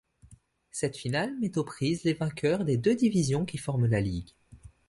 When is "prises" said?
1.63-2.05